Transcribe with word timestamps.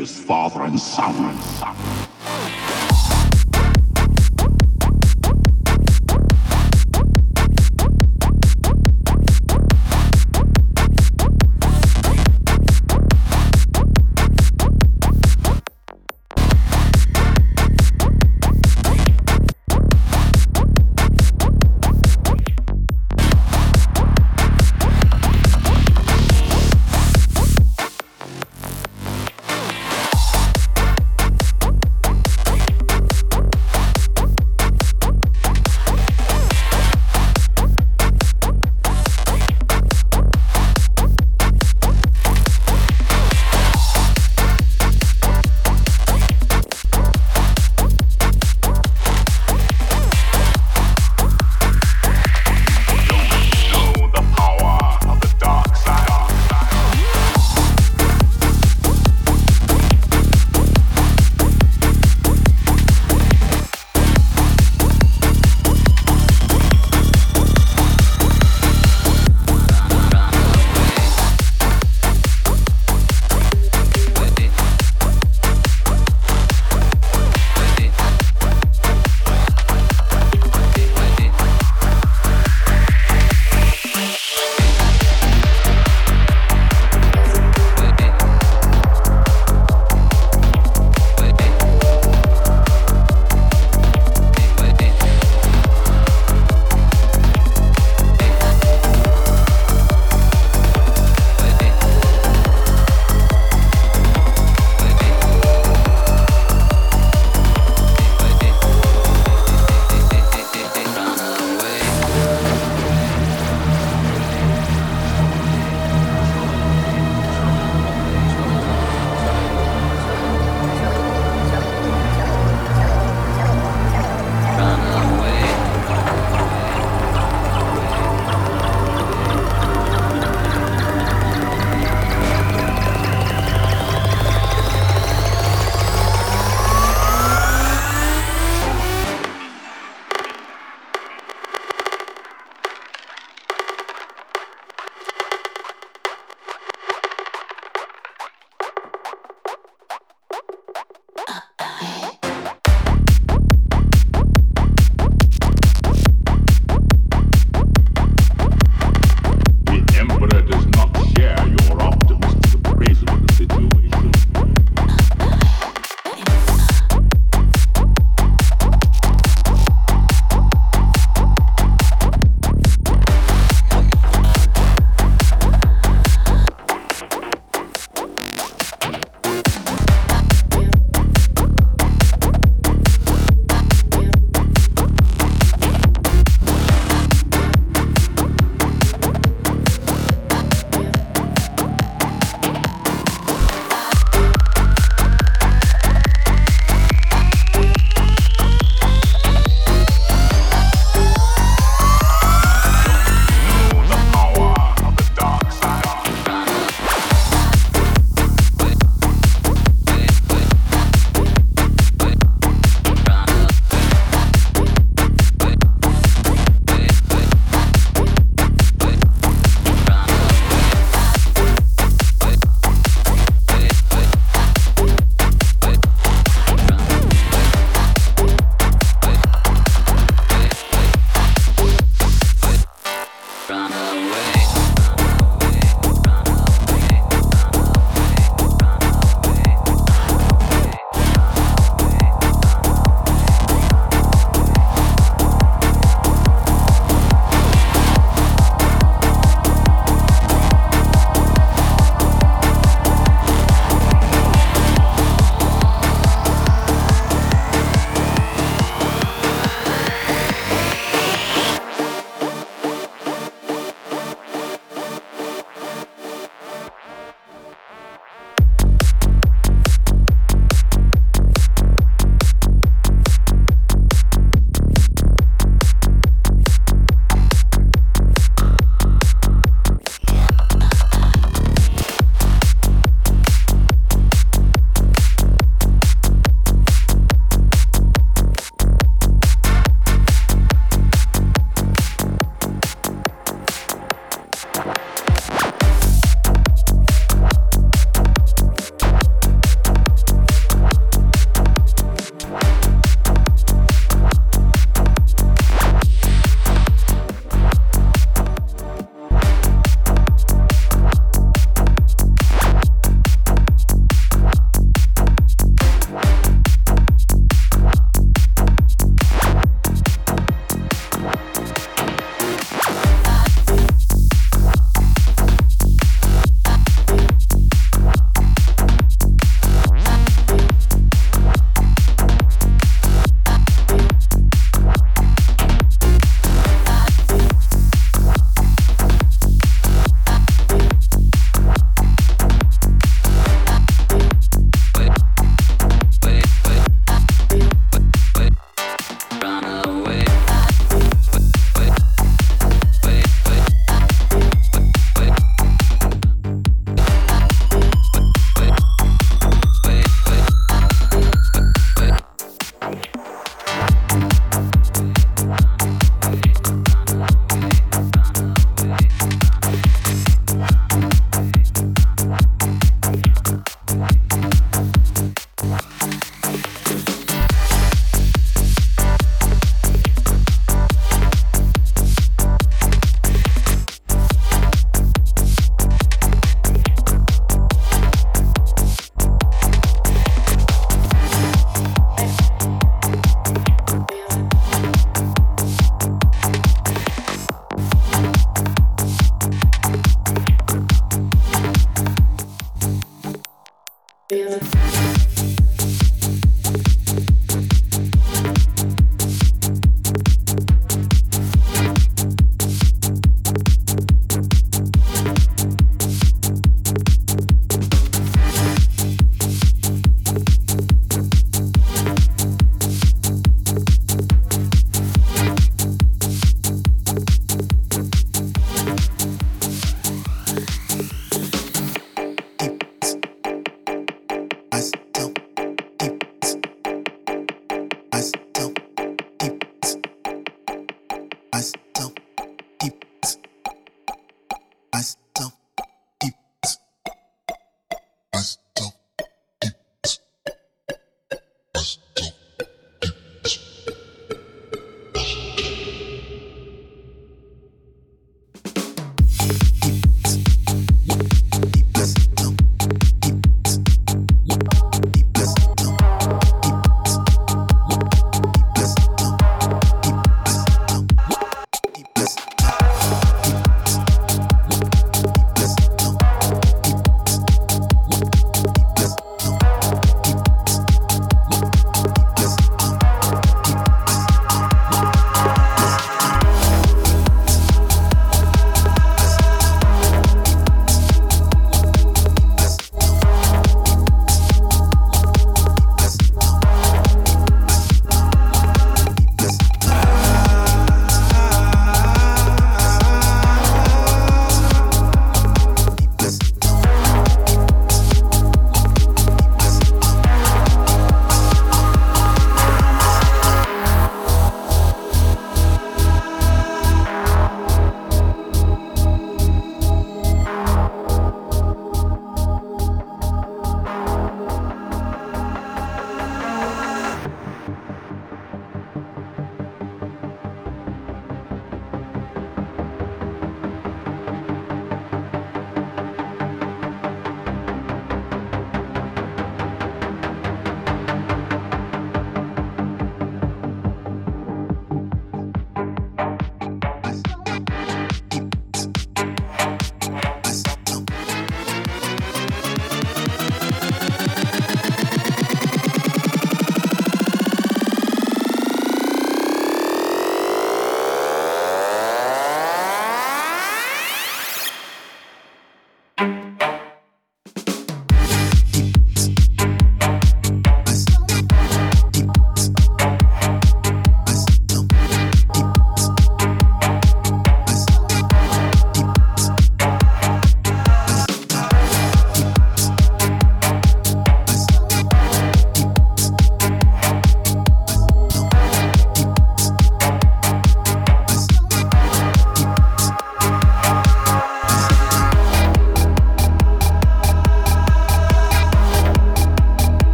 as 0.00 0.18
father 0.18 0.62
and 0.62 0.80
son. 0.80 1.59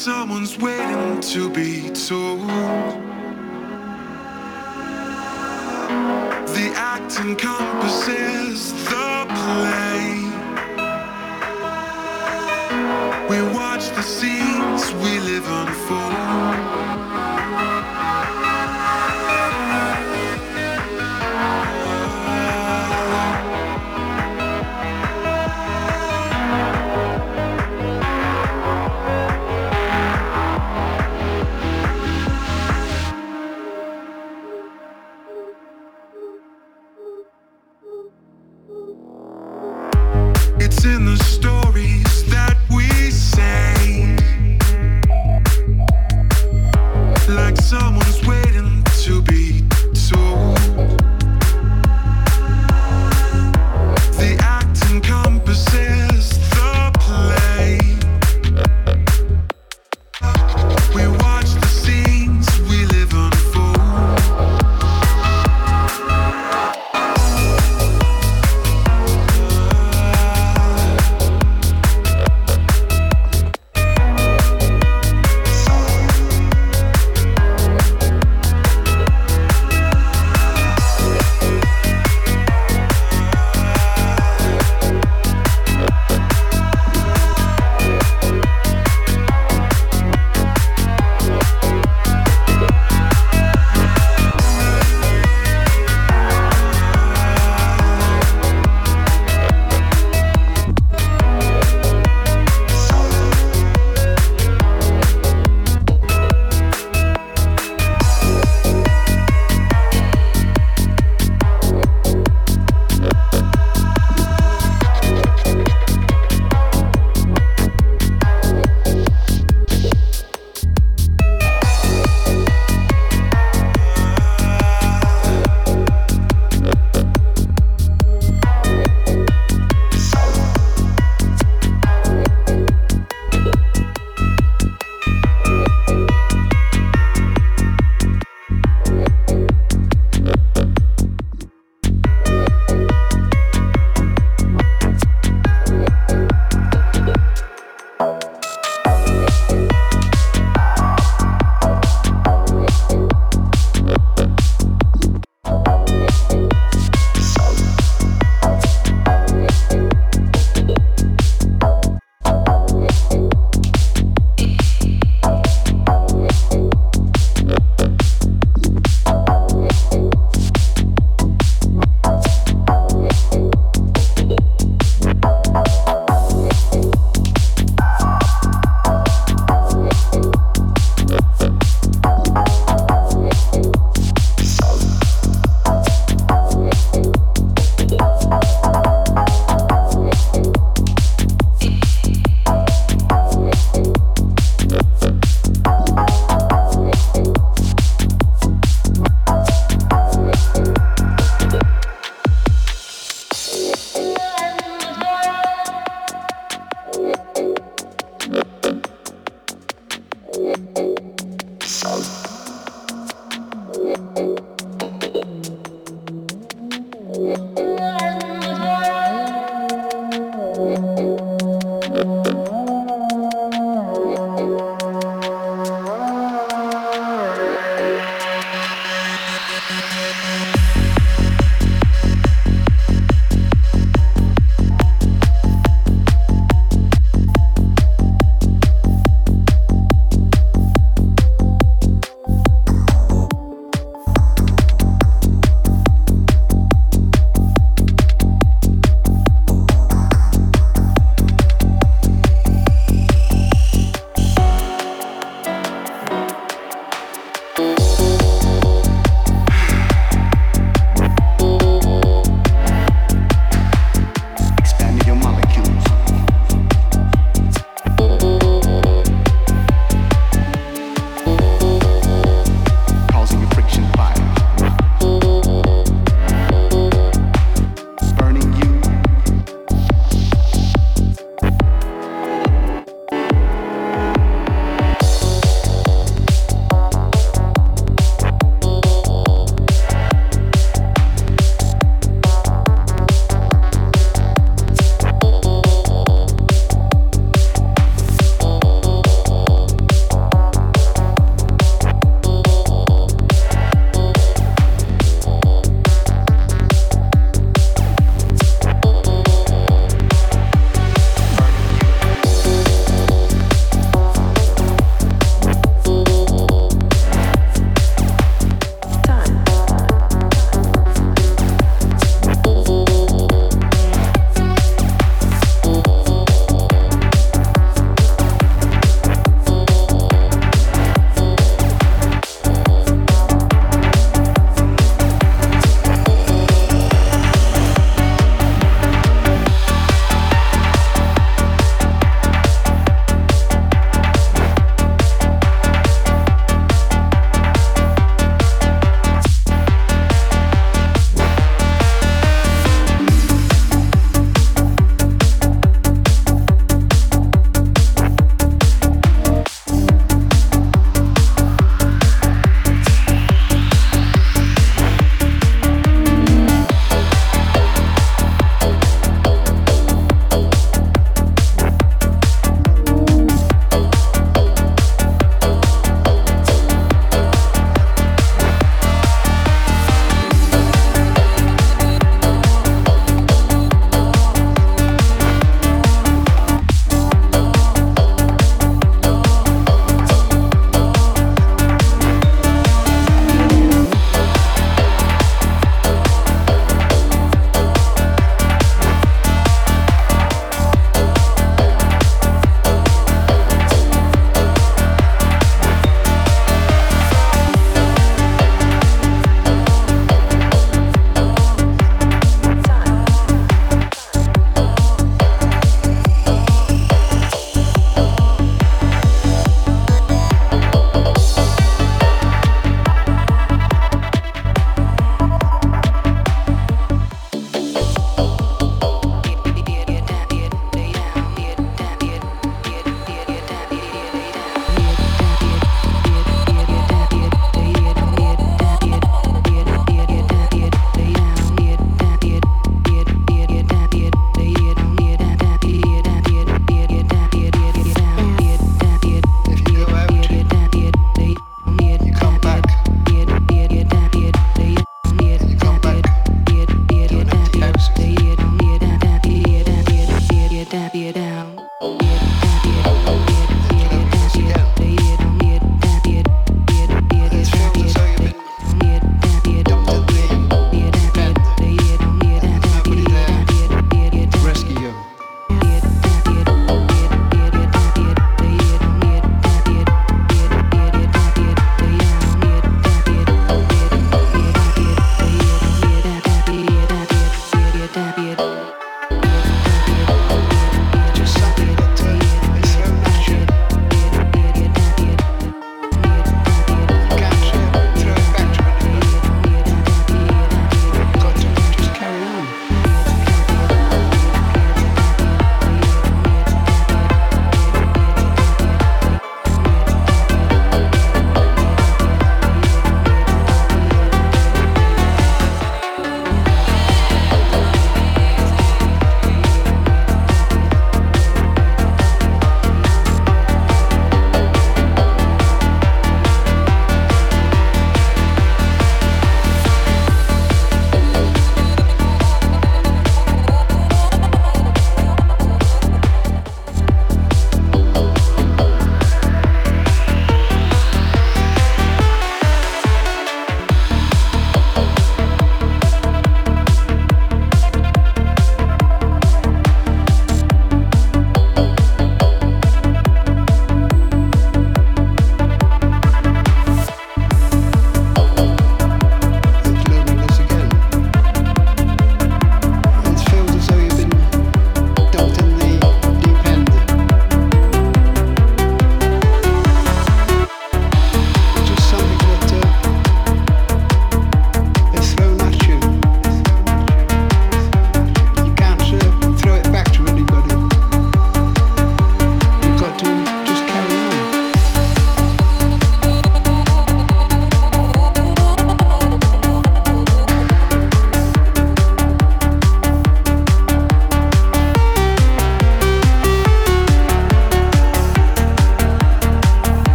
Someone's 0.00 0.56
waiting 0.56 1.20
to 1.20 1.50
be 1.50 1.90
told. 1.90 2.48
The 6.56 6.72
act 6.74 7.20
encompasses 7.20 8.72
the 8.88 9.26
play. 9.40 10.14
We 13.28 13.42
watch 13.54 13.90
the 13.90 14.00
scenes 14.00 14.90
we 15.02 15.20
live 15.20 15.46
unfold. 15.46 16.89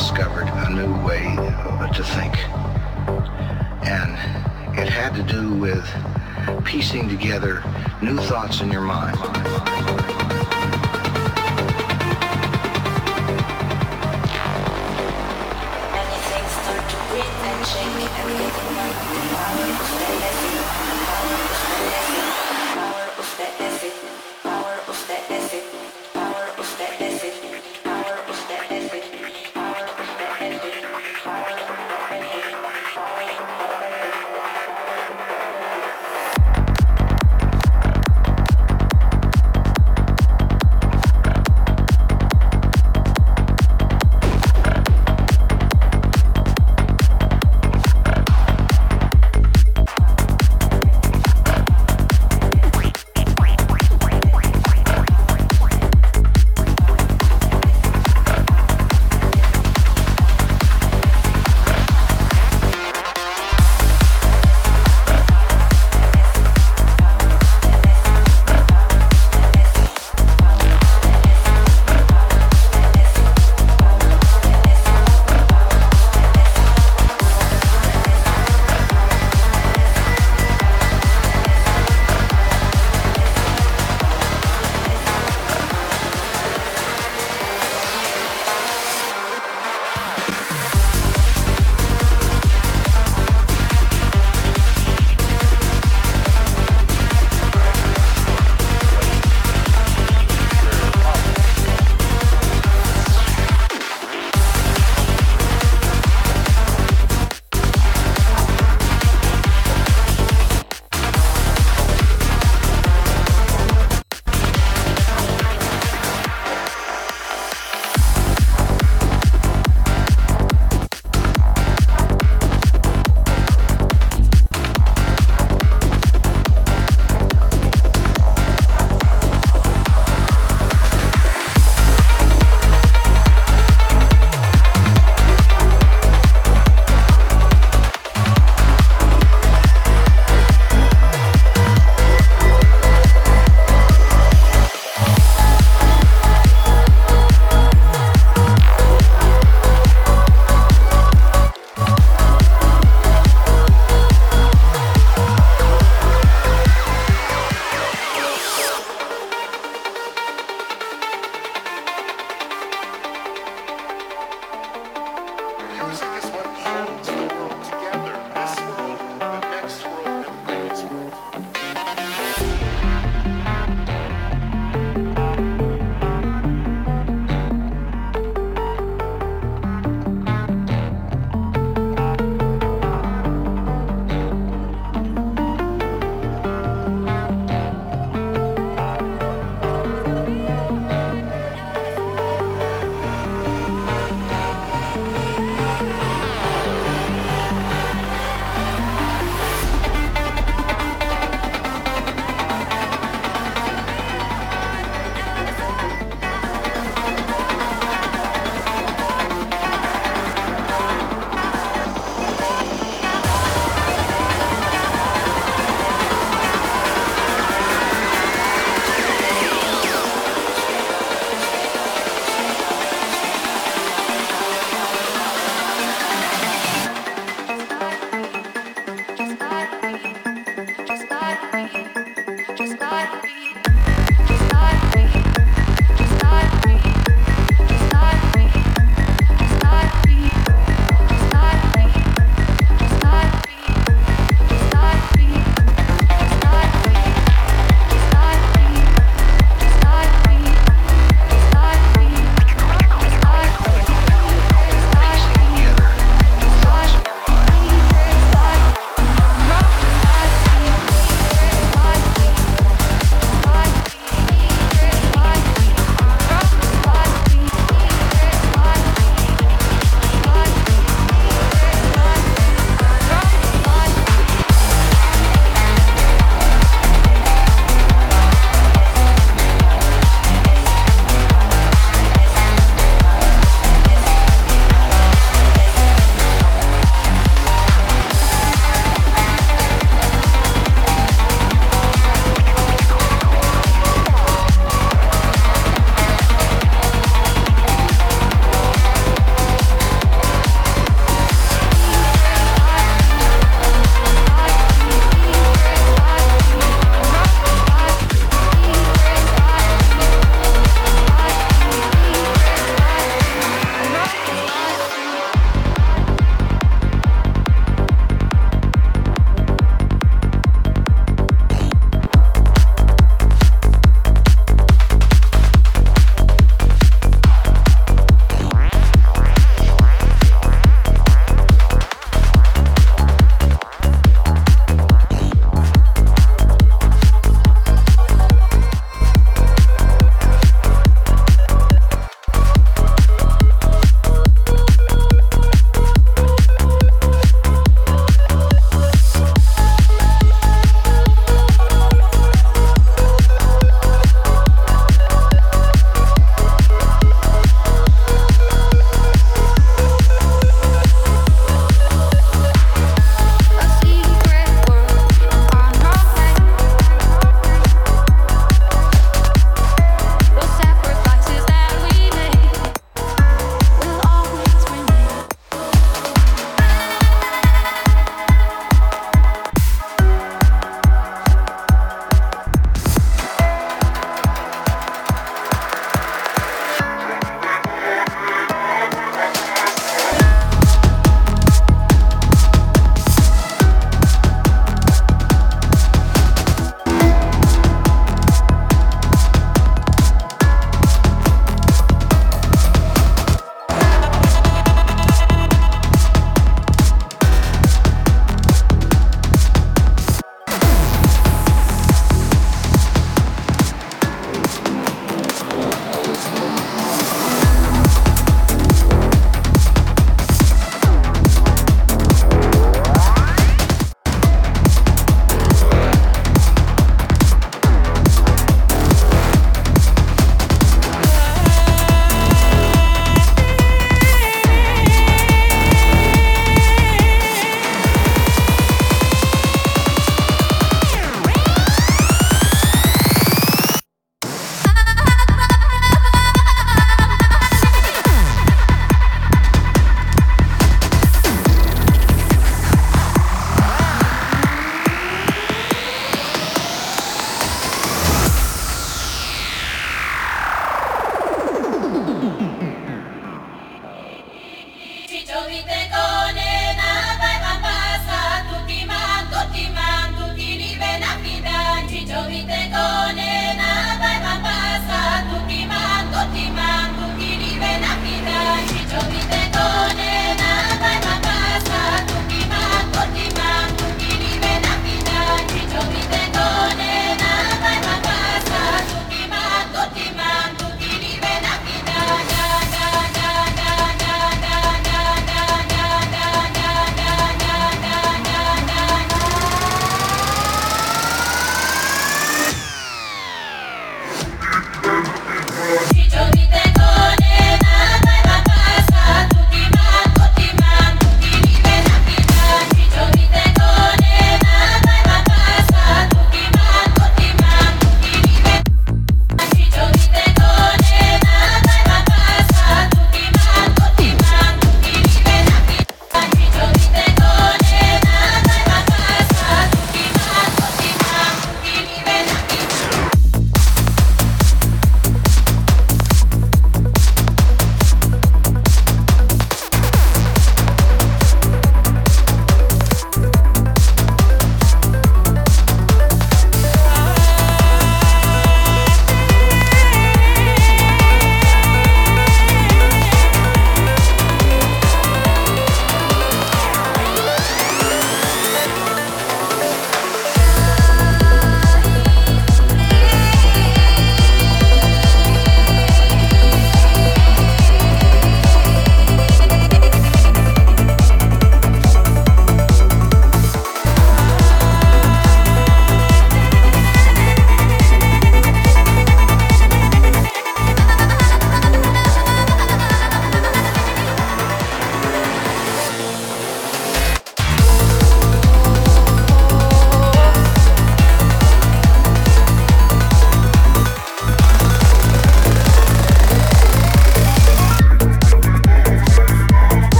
discovered 0.00 0.48
a 0.48 0.70
new 0.70 0.94
way 1.06 1.36
to 1.94 2.02
think. 2.02 2.34
And 3.84 4.12
it 4.78 4.88
had 4.88 5.14
to 5.14 5.22
do 5.22 5.52
with 5.52 5.86
piecing 6.64 7.06
together 7.10 7.62
new 8.00 8.16
thoughts 8.16 8.62
in 8.62 8.72
your 8.72 8.80
mind. 8.80 9.18
Many 9.18 9.36
things 16.30 16.50
start 16.60 16.84
to 16.88 16.96
breathe 17.10 17.44
and 17.50 17.66
shake 17.66 18.08
and 18.20 18.38
get 19.84 19.89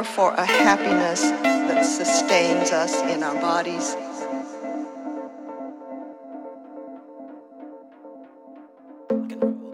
hunger 0.00 0.12
for 0.14 0.34
a 0.34 0.46
happiness 0.46 1.20
that 1.20 1.84
sustains 1.84 2.72
us 2.72 2.94
in 3.12 3.22
our 3.22 3.34
bodies. 3.40 3.96
Rock 9.10 9.32
and 9.32 9.42
roll. 9.42 9.69